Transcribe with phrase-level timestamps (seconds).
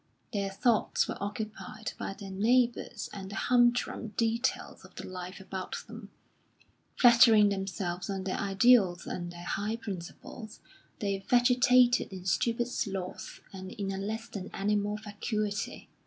[0.33, 5.83] Their thoughts were occupied by their neighbours and the humdrum details of the life about
[5.85, 6.09] them.
[6.97, 10.59] Flattering themselves on their ideals and their high principles,
[10.97, 15.87] they vegetated in stupid sloth and in a less than animal vacuity.